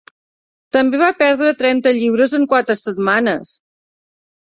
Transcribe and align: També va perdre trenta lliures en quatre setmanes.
També 0.77 1.01
va 1.01 1.09
perdre 1.19 1.53
trenta 1.61 1.93
lliures 1.99 2.37
en 2.41 2.51
quatre 2.57 2.81
setmanes. 2.83 3.57